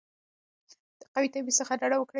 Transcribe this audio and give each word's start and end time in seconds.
د 0.99 1.01
قومي 1.13 1.29
تبعیض 1.33 1.55
څخه 1.59 1.73
ډډه 1.79 1.97
وکړئ. 1.99 2.09